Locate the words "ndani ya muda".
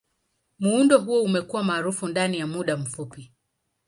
2.07-2.77